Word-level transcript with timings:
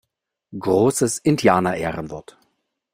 Großes 0.57 1.19
Indianerehrenwort! 1.19 2.39